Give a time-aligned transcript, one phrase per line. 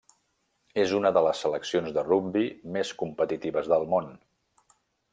[0.83, 4.13] És una de les seleccions de rugbi més competitives del món.